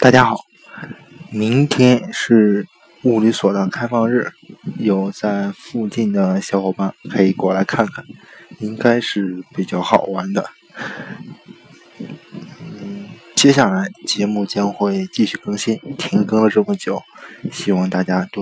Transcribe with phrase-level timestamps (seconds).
[0.00, 0.44] 大家好，
[1.30, 2.66] 明天是
[3.02, 4.32] 物理所的开放日，
[4.76, 8.04] 有在附近的小伙伴可以过来看看，
[8.58, 10.50] 应该是比较好玩的。
[12.00, 13.06] 嗯，
[13.36, 17.04] 接下来节目将会继续更新，停更了这么久，
[17.52, 18.30] 希望大家多。